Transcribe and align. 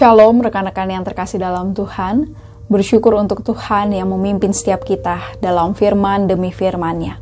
Shalom 0.00 0.40
rekan-rekan 0.40 0.88
yang 0.88 1.04
terkasih 1.04 1.36
dalam 1.36 1.76
Tuhan. 1.76 2.32
Bersyukur 2.72 3.20
untuk 3.20 3.44
Tuhan 3.44 3.92
yang 3.92 4.08
memimpin 4.08 4.48
setiap 4.48 4.80
kita 4.80 5.20
dalam 5.44 5.76
firman 5.76 6.24
demi 6.24 6.56
firman-Nya. 6.56 7.20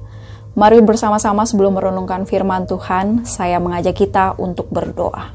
Mari 0.54 0.78
bersama-sama 0.86 1.42
sebelum 1.42 1.74
merenungkan 1.74 2.22
firman 2.22 2.70
Tuhan, 2.70 3.26
saya 3.26 3.58
mengajak 3.58 3.98
kita 3.98 4.38
untuk 4.38 4.70
berdoa. 4.70 5.34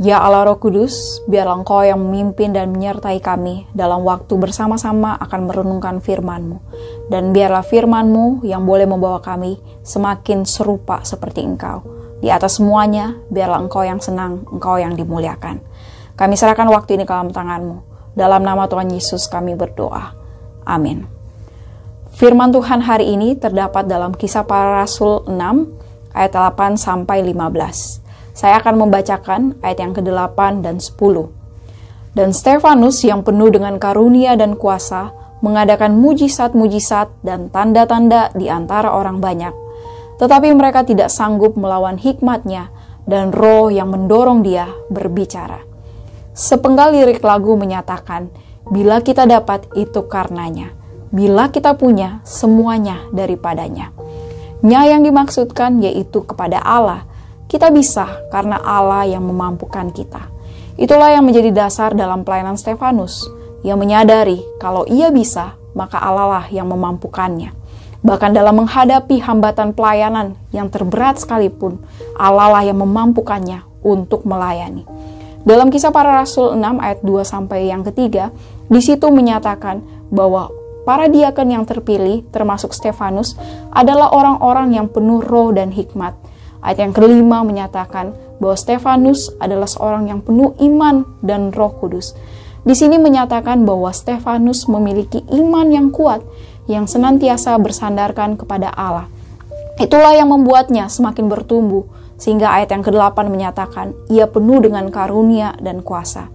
Ya 0.00 0.24
Allah 0.24 0.48
Roh 0.48 0.56
Kudus, 0.56 1.20
biarlah 1.28 1.60
Engkau 1.60 1.84
yang 1.84 2.00
memimpin 2.00 2.56
dan 2.56 2.72
menyertai 2.72 3.20
kami 3.20 3.68
dalam 3.76 4.00
waktu 4.00 4.32
bersama-sama 4.40 5.20
akan 5.20 5.52
merenungkan 5.52 6.00
firman-Mu. 6.00 6.64
Dan 7.12 7.36
biarlah 7.36 7.60
firman-Mu 7.60 8.40
yang 8.48 8.64
boleh 8.64 8.88
membawa 8.88 9.20
kami 9.20 9.60
semakin 9.84 10.48
serupa 10.48 11.04
seperti 11.04 11.44
Engkau. 11.44 11.84
Di 12.24 12.32
atas 12.32 12.56
semuanya, 12.56 13.20
biarlah 13.28 13.68
Engkau 13.68 13.84
yang 13.84 14.00
senang, 14.00 14.48
Engkau 14.48 14.80
yang 14.80 14.96
dimuliakan. 14.96 15.60
Kami 16.22 16.38
serahkan 16.38 16.70
waktu 16.70 16.94
ini 16.94 17.02
ke 17.02 17.10
dalam 17.10 17.34
tangan-Mu. 17.34 17.82
Dalam 18.14 18.46
nama 18.46 18.70
Tuhan 18.70 18.94
Yesus 18.94 19.26
kami 19.26 19.58
berdoa. 19.58 20.14
Amin. 20.62 21.02
Firman 22.14 22.54
Tuhan 22.54 22.78
hari 22.78 23.10
ini 23.10 23.34
terdapat 23.34 23.90
dalam 23.90 24.14
kisah 24.14 24.46
para 24.46 24.86
rasul 24.86 25.26
6 25.26 25.34
ayat 26.14 26.30
8 26.30 26.78
sampai 26.78 27.26
15. 27.26 28.38
Saya 28.38 28.62
akan 28.62 28.86
membacakan 28.86 29.58
ayat 29.66 29.82
yang 29.82 29.98
ke-8 29.98 30.62
dan 30.62 30.78
10. 30.78 30.94
Dan 32.14 32.30
Stefanus 32.30 33.02
yang 33.02 33.26
penuh 33.26 33.50
dengan 33.50 33.82
karunia 33.82 34.38
dan 34.38 34.54
kuasa 34.54 35.10
mengadakan 35.42 35.98
mujizat-mujizat 35.98 37.18
dan 37.26 37.50
tanda-tanda 37.50 38.30
di 38.38 38.46
antara 38.46 38.94
orang 38.94 39.18
banyak. 39.18 39.50
Tetapi 40.22 40.54
mereka 40.54 40.86
tidak 40.86 41.10
sanggup 41.10 41.58
melawan 41.58 41.98
hikmatnya 41.98 42.70
dan 43.10 43.34
roh 43.34 43.74
yang 43.74 43.90
mendorong 43.90 44.46
dia 44.46 44.70
berbicara. 44.86 45.71
Sepenggal 46.32 46.96
lirik 46.96 47.20
lagu 47.20 47.60
menyatakan, 47.60 48.32
bila 48.72 49.04
kita 49.04 49.28
dapat 49.28 49.68
itu 49.76 50.00
karenanya, 50.08 50.72
bila 51.12 51.52
kita 51.52 51.76
punya 51.76 52.24
semuanya 52.24 53.04
daripadanya. 53.12 53.92
Nya 54.64 54.88
yang 54.88 55.04
dimaksudkan 55.04 55.84
yaitu 55.84 56.24
kepada 56.24 56.56
Allah. 56.64 57.04
Kita 57.52 57.68
bisa 57.68 58.24
karena 58.32 58.56
Allah 58.64 59.04
yang 59.04 59.28
memampukan 59.28 59.92
kita. 59.92 60.32
Itulah 60.80 61.12
yang 61.12 61.28
menjadi 61.28 61.52
dasar 61.52 61.92
dalam 61.92 62.24
pelayanan 62.24 62.56
Stefanus. 62.56 63.28
Ia 63.60 63.76
menyadari 63.76 64.40
kalau 64.56 64.88
ia 64.88 65.12
bisa, 65.12 65.60
maka 65.76 66.00
Allah 66.00 66.40
lah 66.40 66.44
yang 66.48 66.64
memampukannya. 66.72 67.52
Bahkan 68.00 68.32
dalam 68.32 68.64
menghadapi 68.64 69.20
hambatan 69.20 69.76
pelayanan 69.76 70.32
yang 70.48 70.72
terberat 70.72 71.20
sekalipun, 71.20 71.76
Allah 72.16 72.48
lah 72.56 72.62
yang 72.64 72.80
memampukannya 72.80 73.62
untuk 73.84 74.24
melayani. 74.24 74.88
Dalam 75.42 75.74
kisah 75.74 75.90
para 75.90 76.22
rasul 76.22 76.54
6 76.54 76.78
ayat 76.78 77.02
2 77.02 77.26
sampai 77.26 77.66
yang 77.66 77.82
ketiga, 77.82 78.30
di 78.70 78.78
situ 78.78 79.10
menyatakan 79.10 79.82
bahwa 80.14 80.54
para 80.86 81.10
diaken 81.10 81.48
yang 81.50 81.64
terpilih 81.66 82.22
termasuk 82.30 82.70
Stefanus 82.70 83.34
adalah 83.74 84.14
orang-orang 84.14 84.78
yang 84.78 84.86
penuh 84.86 85.18
roh 85.18 85.50
dan 85.50 85.74
hikmat. 85.74 86.14
Ayat 86.62 86.78
yang 86.86 86.94
kelima 86.94 87.42
menyatakan 87.42 88.14
bahwa 88.38 88.54
Stefanus 88.54 89.34
adalah 89.42 89.66
seorang 89.66 90.06
yang 90.14 90.22
penuh 90.22 90.54
iman 90.62 91.02
dan 91.26 91.50
roh 91.50 91.74
kudus. 91.74 92.14
Di 92.62 92.78
sini 92.78 92.94
menyatakan 93.02 93.66
bahwa 93.66 93.90
Stefanus 93.90 94.70
memiliki 94.70 95.26
iman 95.26 95.66
yang 95.74 95.90
kuat 95.90 96.22
yang 96.70 96.86
senantiasa 96.86 97.58
bersandarkan 97.58 98.38
kepada 98.38 98.70
Allah. 98.70 99.10
Itulah 99.82 100.14
yang 100.14 100.30
membuatnya 100.30 100.86
semakin 100.86 101.26
bertumbuh 101.26 101.82
sehingga 102.22 102.54
ayat 102.54 102.70
yang 102.70 102.86
ke-8 102.86 103.18
menyatakan, 103.26 103.98
ia 104.06 104.30
penuh 104.30 104.62
dengan 104.62 104.86
karunia 104.94 105.58
dan 105.58 105.82
kuasa. 105.82 106.30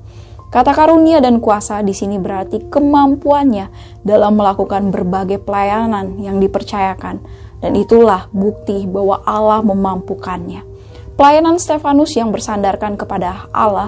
Kata 0.51 0.75
karunia 0.75 1.23
dan 1.23 1.39
kuasa 1.39 1.79
di 1.79 1.95
sini 1.95 2.19
berarti 2.19 2.67
kemampuannya 2.67 3.71
dalam 4.03 4.35
melakukan 4.35 4.91
berbagai 4.91 5.39
pelayanan 5.39 6.19
yang 6.19 6.43
dipercayakan, 6.43 7.23
dan 7.63 7.71
itulah 7.79 8.27
bukti 8.35 8.83
bahwa 8.83 9.23
Allah 9.23 9.63
memampukannya. 9.63 10.67
Pelayanan 11.15 11.55
Stefanus 11.55 12.19
yang 12.19 12.35
bersandarkan 12.35 12.99
kepada 12.99 13.47
Allah, 13.55 13.87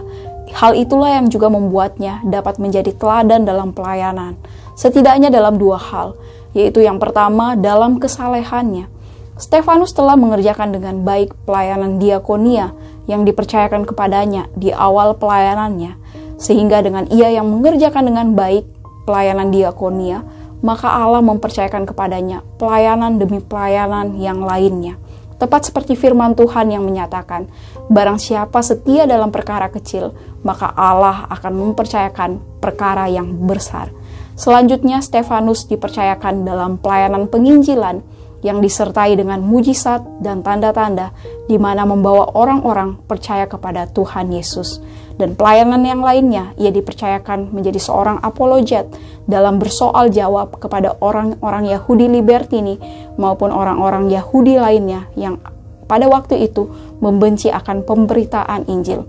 hal 0.56 0.73
itulah 0.79 1.19
yang 1.19 1.28
juga 1.28 1.52
membuatnya 1.52 2.23
dapat 2.23 2.63
menjadi 2.63 2.96
teladan 2.96 3.44
dalam 3.44 3.75
pelayanan, 3.75 4.40
setidaknya 4.79 5.28
dalam 5.31 5.59
dua 5.59 5.75
hal, 5.75 6.16
yaitu 6.56 6.81
yang 6.81 6.97
pertama 6.97 7.53
dalam 7.53 8.02
kesalehannya, 8.02 8.90
Stefanus 9.39 9.95
telah 9.95 10.19
mengerjakan 10.19 10.75
dengan 10.75 11.07
baik 11.07 11.31
pelayanan 11.47 11.95
diakonia 11.95 12.75
yang 13.07 13.23
dipercayakan 13.23 13.88
kepadanya 13.88 14.51
di 14.59 14.75
awal 14.75 15.16
pelayanannya, 15.16 15.95
sehingga 16.35 16.83
dengan 16.83 17.07
ia 17.07 17.31
yang 17.31 17.47
mengerjakan 17.47 18.11
dengan 18.11 18.35
baik 18.35 18.67
pelayanan 19.07 19.47
diakonia, 19.47 20.28
maka 20.59 20.91
Allah 20.91 21.23
mempercayakan 21.23 21.88
kepadanya 21.88 22.44
pelayanan 22.59 23.16
demi 23.16 23.39
pelayanan 23.39 24.19
yang 24.19 24.44
lainnya. 24.44 24.99
Tepat 25.39 25.72
seperti 25.72 25.95
firman 25.95 26.35
Tuhan 26.35 26.67
yang 26.67 26.83
menyatakan, 26.83 27.47
barang 27.88 28.19
siapa 28.19 28.59
setia 28.59 29.07
dalam 29.07 29.31
perkara 29.31 29.72
kecil, 29.72 30.11
maka 30.44 30.67
Allah 30.75 31.31
akan 31.31 31.55
mempercayakan 31.55 32.59
perkara 32.59 33.07
yang 33.07 33.47
besar. 33.47 33.88
Selanjutnya, 34.35 34.99
Stefanus 34.99 35.63
dipercayakan 35.72 36.44
dalam 36.44 36.75
pelayanan 36.75 37.31
penginjilan, 37.31 38.03
yang 38.39 38.63
disertai 38.63 39.19
dengan 39.19 39.44
mujizat 39.44 40.00
dan 40.23 40.39
tanda-tanda 40.39 41.11
di 41.51 41.59
mana 41.59 41.83
membawa 41.83 42.31
orang-orang 42.35 42.95
percaya 43.03 43.45
kepada 43.45 43.88
Tuhan 43.91 44.31
Yesus. 44.31 44.79
Dan 45.19 45.35
pelayanan 45.35 45.83
yang 45.83 46.00
lainnya, 46.00 46.55
ia 46.55 46.72
dipercayakan 46.72 47.51
menjadi 47.51 47.75
seorang 47.75 48.23
apologet 48.23 48.88
dalam 49.28 49.59
bersoal 49.59 50.07
jawab 50.07 50.55
kepada 50.63 50.95
orang-orang 51.03 51.67
Yahudi 51.67 52.07
Libertini 52.07 52.79
maupun 53.19 53.51
orang-orang 53.51 54.07
Yahudi 54.07 54.55
lainnya 54.55 55.11
yang 55.19 55.44
pada 55.91 56.07
waktu 56.07 56.47
itu 56.47 56.72
membenci 57.03 57.51
akan 57.51 57.83
pemberitaan 57.83 58.72
Injil. 58.72 59.03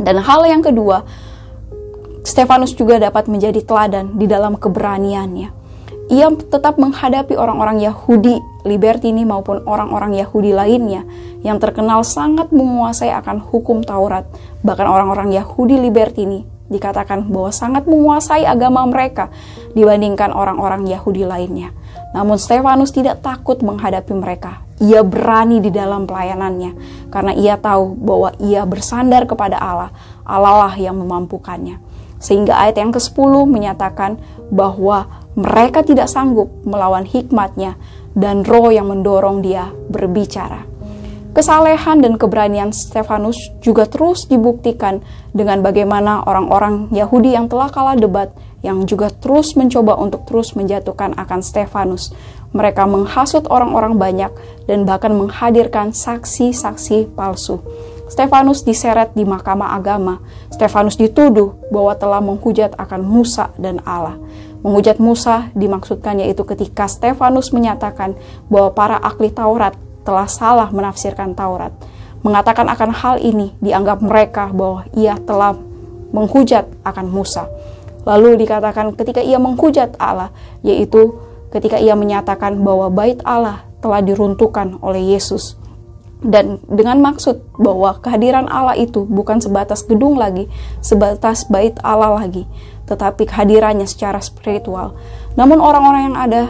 Dan 0.00 0.24
hal 0.24 0.48
yang 0.48 0.64
kedua, 0.64 1.04
Stefanus 2.24 2.72
juga 2.72 2.96
dapat 2.96 3.28
menjadi 3.28 3.60
teladan 3.60 4.16
di 4.16 4.24
dalam 4.24 4.56
keberaniannya 4.56 5.62
ia 6.12 6.28
tetap 6.28 6.76
menghadapi 6.76 7.32
orang-orang 7.40 7.80
Yahudi 7.80 8.36
Libertini 8.62 9.26
maupun 9.26 9.66
orang-orang 9.66 10.14
Yahudi 10.14 10.54
lainnya 10.54 11.02
yang 11.42 11.58
terkenal 11.58 12.06
sangat 12.06 12.54
menguasai 12.54 13.10
akan 13.10 13.42
hukum 13.42 13.82
Taurat. 13.82 14.26
Bahkan 14.62 14.86
orang-orang 14.86 15.34
Yahudi 15.34 15.82
Libertini 15.82 16.46
dikatakan 16.72 17.28
bahwa 17.28 17.52
sangat 17.52 17.84
menguasai 17.84 18.48
agama 18.48 18.86
mereka 18.88 19.28
dibandingkan 19.76 20.32
orang-orang 20.32 20.88
Yahudi 20.88 21.28
lainnya. 21.28 21.74
Namun 22.16 22.40
Stefanus 22.40 22.92
tidak 22.92 23.20
takut 23.20 23.60
menghadapi 23.60 24.12
mereka. 24.16 24.64
Ia 24.80 25.04
berani 25.04 25.62
di 25.62 25.70
dalam 25.70 26.08
pelayanannya 26.08 26.72
karena 27.12 27.32
ia 27.36 27.54
tahu 27.60 27.94
bahwa 27.98 28.34
ia 28.40 28.64
bersandar 28.64 29.28
kepada 29.28 29.60
Allah. 29.60 29.90
Allah 30.24 30.66
lah 30.68 30.74
yang 30.80 30.96
memampukannya. 30.96 31.78
Sehingga 32.22 32.54
ayat 32.54 32.78
yang 32.78 32.94
ke-10 32.94 33.32
menyatakan 33.50 34.18
bahwa 34.54 35.21
mereka 35.32 35.80
tidak 35.80 36.12
sanggup 36.12 36.52
melawan 36.64 37.08
hikmatnya 37.08 37.80
dan 38.12 38.44
roh 38.44 38.68
yang 38.68 38.92
mendorong 38.92 39.40
dia 39.40 39.72
berbicara. 39.88 40.68
Kesalehan 41.32 42.04
dan 42.04 42.20
keberanian 42.20 42.76
Stefanus 42.76 43.40
juga 43.64 43.88
terus 43.88 44.28
dibuktikan 44.28 45.00
dengan 45.32 45.64
bagaimana 45.64 46.20
orang-orang 46.28 46.92
Yahudi 46.92 47.32
yang 47.32 47.48
telah 47.48 47.72
kalah 47.72 47.96
debat 47.96 48.28
yang 48.60 48.84
juga 48.84 49.08
terus 49.08 49.56
mencoba 49.56 49.96
untuk 49.96 50.28
terus 50.28 50.52
menjatuhkan 50.52 51.16
akan 51.16 51.40
Stefanus. 51.40 52.12
Mereka 52.52 52.84
menghasut 52.84 53.48
orang-orang 53.48 53.96
banyak 53.96 54.28
dan 54.68 54.84
bahkan 54.84 55.16
menghadirkan 55.16 55.96
saksi-saksi 55.96 57.16
palsu. 57.16 57.64
Stefanus 58.12 58.60
diseret 58.60 59.16
di 59.16 59.24
mahkamah 59.24 59.72
agama. 59.72 60.20
Stefanus 60.52 61.00
dituduh 61.00 61.56
bahwa 61.72 61.96
telah 61.96 62.20
menghujat 62.20 62.76
akan 62.76 63.00
Musa 63.08 63.48
dan 63.56 63.80
Allah. 63.88 64.20
Menghujat 64.62 65.02
Musa 65.02 65.50
dimaksudkan 65.58 66.22
yaitu 66.22 66.46
ketika 66.46 66.86
Stefanus 66.86 67.50
menyatakan 67.50 68.14
bahwa 68.46 68.70
para 68.70 68.96
ahli 69.02 69.28
Taurat 69.34 69.74
telah 70.06 70.30
salah 70.30 70.70
menafsirkan 70.70 71.34
Taurat. 71.34 71.74
Mengatakan 72.22 72.70
akan 72.70 72.90
hal 72.94 73.18
ini 73.18 73.50
dianggap 73.58 73.98
mereka 73.98 74.46
bahwa 74.54 74.86
ia 74.94 75.18
telah 75.18 75.58
menghujat 76.14 76.70
akan 76.86 77.06
Musa. 77.10 77.50
Lalu 78.06 78.38
dikatakan 78.46 78.94
ketika 78.94 79.18
ia 79.18 79.42
menghujat 79.42 79.98
Allah, 79.98 80.30
yaitu 80.62 81.18
ketika 81.50 81.82
ia 81.82 81.98
menyatakan 81.98 82.58
bahwa 82.62 82.86
bait 82.90 83.18
Allah 83.26 83.66
telah 83.82 83.98
diruntuhkan 83.98 84.78
oleh 84.78 85.18
Yesus. 85.18 85.58
Dan 86.22 86.62
dengan 86.70 87.02
maksud 87.02 87.58
bahwa 87.58 87.98
kehadiran 87.98 88.46
Allah 88.46 88.78
itu 88.78 89.02
bukan 89.02 89.42
sebatas 89.42 89.82
gedung 89.82 90.14
lagi, 90.14 90.46
sebatas 90.78 91.50
bait 91.50 91.74
Allah 91.82 92.14
lagi, 92.14 92.46
tetapi 92.86 93.26
kehadirannya 93.26 93.90
secara 93.90 94.22
spiritual. 94.22 94.94
Namun 95.34 95.58
orang-orang 95.58 96.02
yang 96.14 96.18
ada 96.18 96.42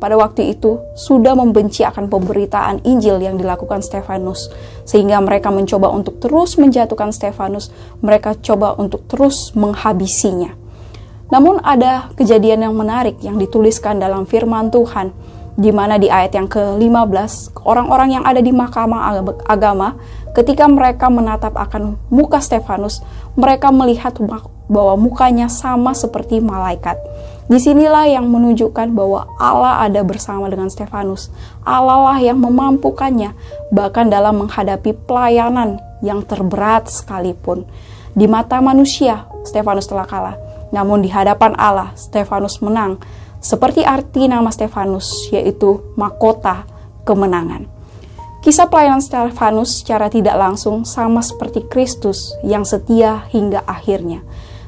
pada 0.00 0.16
waktu 0.16 0.56
itu 0.56 0.80
sudah 0.96 1.36
membenci 1.36 1.84
akan 1.84 2.08
pemberitaan 2.08 2.86
Injil 2.88 3.20
yang 3.20 3.36
dilakukan 3.36 3.84
Stefanus, 3.84 4.48
sehingga 4.88 5.20
mereka 5.20 5.52
mencoba 5.52 5.92
untuk 5.92 6.22
terus 6.24 6.56
menjatuhkan 6.56 7.12
Stefanus, 7.12 7.68
mereka 8.00 8.32
coba 8.38 8.80
untuk 8.80 9.04
terus 9.10 9.52
menghabisinya. 9.52 10.56
Namun 11.28 11.60
ada 11.60 12.08
kejadian 12.16 12.64
yang 12.64 12.72
menarik 12.72 13.20
yang 13.20 13.36
dituliskan 13.36 14.00
dalam 14.00 14.24
firman 14.24 14.72
Tuhan, 14.72 15.12
di 15.58 15.74
mana 15.74 15.98
di 15.98 16.06
ayat 16.06 16.38
yang 16.38 16.46
ke-15, 16.46 17.58
orang-orang 17.66 18.14
yang 18.14 18.22
ada 18.22 18.38
di 18.38 18.54
mahkamah 18.54 19.26
agama, 19.50 19.98
ketika 20.30 20.70
mereka 20.70 21.10
menatap 21.10 21.58
akan 21.58 21.98
muka 22.14 22.38
Stefanus, 22.38 23.02
mereka 23.34 23.74
melihat 23.74 24.14
bahwa 24.70 24.94
mukanya 24.94 25.50
sama 25.50 25.98
seperti 25.98 26.38
malaikat. 26.38 26.94
Di 27.50 27.58
sinilah 27.58 28.06
yang 28.06 28.30
menunjukkan 28.30 28.94
bahwa 28.94 29.26
Allah 29.40 29.82
ada 29.82 30.04
bersama 30.06 30.46
dengan 30.46 30.70
Stefanus. 30.70 31.32
Allah 31.66 32.06
lah 32.06 32.18
yang 32.22 32.38
memampukannya, 32.38 33.34
bahkan 33.74 34.06
dalam 34.06 34.46
menghadapi 34.46 34.94
pelayanan 35.10 35.82
yang 36.06 36.22
terberat 36.22 36.86
sekalipun. 36.86 37.66
Di 38.14 38.30
mata 38.30 38.62
manusia, 38.62 39.26
Stefanus 39.42 39.90
telah 39.90 40.06
kalah. 40.06 40.36
Namun 40.70 41.02
di 41.02 41.10
hadapan 41.10 41.56
Allah, 41.58 41.96
Stefanus 41.98 42.60
menang. 42.60 43.00
Seperti 43.38 43.86
arti 43.86 44.26
nama 44.26 44.50
Stefanus, 44.50 45.30
yaitu 45.30 45.94
mahkota 45.94 46.66
kemenangan. 47.06 47.70
Kisah 48.42 48.70
pelayanan 48.70 49.02
Stefanus 49.02 49.82
secara 49.82 50.10
tidak 50.10 50.38
langsung 50.38 50.86
sama 50.86 51.22
seperti 51.22 51.66
Kristus 51.66 52.34
yang 52.46 52.62
setia 52.62 53.26
hingga 53.30 53.62
akhirnya. 53.66 54.22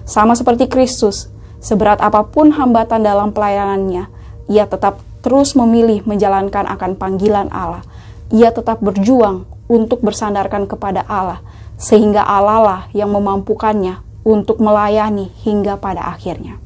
Sama 0.07 0.35
seperti 0.35 0.67
Kristus, 0.67 1.31
Seberat 1.61 2.01
apa 2.01 2.25
pun 2.25 2.57
hambatan 2.57 3.05
dalam 3.05 3.37
pelayanannya, 3.37 4.09
ia 4.49 4.65
tetap 4.65 4.97
terus 5.21 5.53
memilih 5.53 6.01
menjalankan 6.09 6.65
akan 6.65 6.97
panggilan 6.97 7.53
Allah. 7.53 7.85
Ia 8.33 8.49
tetap 8.49 8.81
berjuang 8.81 9.45
untuk 9.69 10.01
bersandarkan 10.01 10.65
kepada 10.65 11.05
Allah, 11.05 11.45
sehingga 11.77 12.25
Allah 12.25 12.59
lah 12.65 12.81
yang 12.97 13.13
memampukannya 13.13 14.01
untuk 14.25 14.57
melayani 14.57 15.29
hingga 15.45 15.77
pada 15.77 16.09
akhirnya. 16.09 16.57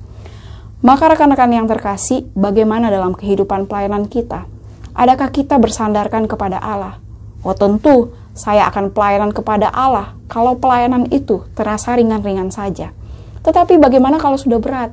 Maka 0.85 1.17
rekan-rekan 1.17 1.49
yang 1.49 1.65
terkasih, 1.65 2.29
bagaimana 2.37 2.93
dalam 2.93 3.17
kehidupan 3.17 3.65
pelayanan 3.65 4.05
kita? 4.05 4.45
Adakah 4.93 5.33
kita 5.33 5.57
bersandarkan 5.57 6.29
kepada 6.29 6.61
Allah? 6.61 7.01
Oh 7.41 7.57
tentu, 7.57 8.13
saya 8.37 8.69
akan 8.69 8.93
pelayanan 8.93 9.33
kepada 9.33 9.73
Allah 9.73 10.13
kalau 10.29 10.61
pelayanan 10.61 11.09
itu 11.09 11.41
terasa 11.57 11.97
ringan-ringan 11.97 12.53
saja. 12.53 12.93
Tetapi 13.41 13.81
bagaimana 13.81 14.21
kalau 14.21 14.37
sudah 14.37 14.61
berat? 14.61 14.93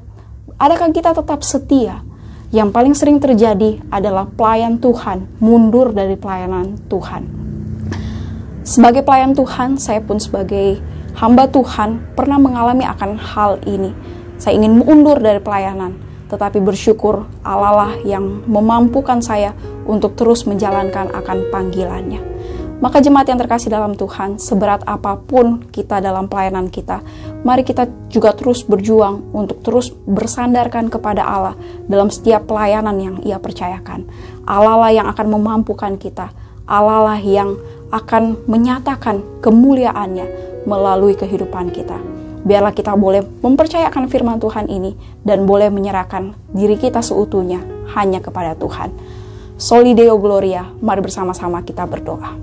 Adakah 0.56 0.96
kita 0.96 1.12
tetap 1.12 1.44
setia? 1.44 2.08
Yang 2.56 2.72
paling 2.72 2.96
sering 2.96 3.20
terjadi 3.20 3.84
adalah 3.92 4.32
pelayan 4.32 4.80
Tuhan 4.80 5.28
mundur 5.44 5.92
dari 5.92 6.16
pelayanan 6.16 6.80
Tuhan. 6.88 7.28
Sebagai 8.64 9.04
pelayan 9.04 9.36
Tuhan, 9.36 9.76
saya 9.76 10.00
pun 10.00 10.24
sebagai 10.24 10.80
hamba 11.20 11.52
Tuhan 11.52 12.16
pernah 12.16 12.40
mengalami 12.40 12.88
akan 12.88 13.20
hal 13.20 13.60
ini. 13.68 13.92
Saya 14.42 14.58
ingin 14.58 14.82
mundur 14.82 15.22
dari 15.22 15.38
pelayanan, 15.38 16.02
tetapi 16.34 16.66
bersyukur 16.66 17.30
Allah 17.46 17.74
lah 17.78 17.94
yang 18.02 18.42
memampukan 18.50 19.22
saya 19.22 19.54
untuk 19.86 20.18
terus 20.18 20.50
menjalankan 20.50 21.14
akan 21.14 21.54
panggilannya. 21.54 22.18
Maka 22.82 22.98
jemaat 23.06 23.30
yang 23.30 23.38
terkasih 23.38 23.70
dalam 23.70 23.94
Tuhan, 23.94 24.42
seberat 24.42 24.82
apa 24.90 25.14
pun 25.14 25.62
kita 25.70 26.02
dalam 26.02 26.26
pelayanan 26.26 26.74
kita, 26.74 27.06
mari 27.46 27.62
kita 27.62 27.86
juga 28.10 28.34
terus 28.34 28.66
berjuang 28.66 29.30
untuk 29.30 29.62
terus 29.62 29.94
bersandarkan 30.10 30.90
kepada 30.90 31.22
Allah 31.22 31.54
dalam 31.86 32.10
setiap 32.10 32.50
pelayanan 32.50 32.98
yang 32.98 33.16
ia 33.22 33.38
percayakan. 33.38 34.10
Allah 34.50 34.82
lah 34.82 34.90
yang 34.90 35.06
akan 35.06 35.28
memampukan 35.30 36.02
kita. 36.02 36.34
Allah 36.66 37.14
lah 37.14 37.20
yang 37.22 37.62
akan 37.94 38.42
menyatakan 38.50 39.22
kemuliaannya 39.46 40.26
melalui 40.66 41.14
kehidupan 41.14 41.70
kita. 41.70 42.21
Biarlah 42.42 42.74
kita 42.74 42.98
boleh 42.98 43.22
mempercayakan 43.22 44.10
firman 44.10 44.42
Tuhan 44.42 44.66
ini 44.66 44.98
dan 45.22 45.46
boleh 45.46 45.70
menyerahkan 45.70 46.34
diri 46.52 46.76
kita 46.78 47.06
seutuhnya 47.06 47.62
hanya 47.94 48.18
kepada 48.18 48.58
Tuhan. 48.58 48.90
Solideo 49.62 50.18
Gloria, 50.18 50.66
mari 50.82 51.06
bersama-sama 51.06 51.62
kita 51.62 51.86
berdoa. 51.86 52.34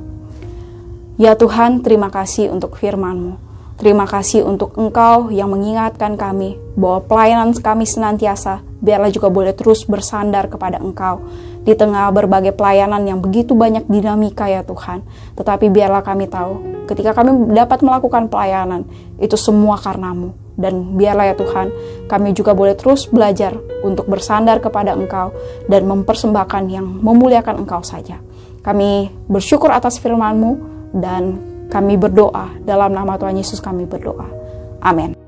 Ya 1.19 1.35
Tuhan, 1.35 1.83
terima 1.83 2.15
kasih 2.15 2.55
untuk 2.55 2.79
firman-Mu. 2.79 3.49
Terima 3.79 4.07
kasih 4.07 4.43
untuk 4.43 4.75
Engkau 4.75 5.31
yang 5.31 5.51
mengingatkan 5.51 6.19
kami 6.19 6.59
bahwa 6.79 7.03
pelayanan 7.07 7.55
kami 7.55 7.87
senantiasa 7.87 8.63
biarlah 8.79 9.11
juga 9.11 9.31
boleh 9.31 9.55
terus 9.55 9.87
bersandar 9.87 10.51
kepada 10.51 10.79
Engkau 10.83 11.23
di 11.69 11.77
tengah 11.77 12.09
berbagai 12.09 12.57
pelayanan 12.57 13.05
yang 13.05 13.21
begitu 13.21 13.53
banyak 13.53 13.85
dinamika 13.93 14.49
ya 14.49 14.65
Tuhan. 14.65 15.05
Tetapi 15.37 15.69
biarlah 15.69 16.01
kami 16.01 16.25
tahu 16.25 16.85
ketika 16.89 17.13
kami 17.13 17.53
dapat 17.53 17.85
melakukan 17.85 18.33
pelayanan 18.33 18.89
itu 19.21 19.37
semua 19.37 19.77
karenamu. 19.77 20.33
Dan 20.57 20.97
biarlah 20.97 21.31
ya 21.31 21.37
Tuhan 21.37 21.71
kami 22.09 22.33
juga 22.33 22.57
boleh 22.57 22.73
terus 22.73 23.05
belajar 23.07 23.55
untuk 23.85 24.09
bersandar 24.09 24.65
kepada 24.65 24.97
Engkau 24.97 25.31
dan 25.69 25.85
mempersembahkan 25.85 26.73
yang 26.73 26.89
memuliakan 27.05 27.63
Engkau 27.63 27.85
saja. 27.85 28.17
Kami 28.65 29.13
bersyukur 29.29 29.69
atas 29.69 30.01
firman-Mu 30.01 30.53
dan 30.97 31.37
kami 31.69 32.01
berdoa 32.01 32.49
dalam 32.65 32.97
nama 32.97 33.21
Tuhan 33.21 33.37
Yesus 33.37 33.61
kami 33.61 33.85
berdoa. 33.85 34.25
Amin. 34.81 35.28